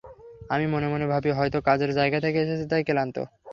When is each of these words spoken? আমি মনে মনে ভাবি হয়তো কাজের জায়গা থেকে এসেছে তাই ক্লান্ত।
আমি 0.49 0.65
মনে 0.73 0.87
মনে 0.87 1.05
ভাবি 1.11 1.29
হয়তো 1.37 1.57
কাজের 1.67 1.91
জায়গা 1.97 2.19
থেকে 2.25 2.37
এসেছে 2.41 2.65
তাই 2.71 2.83
ক্লান্ত। 2.87 3.15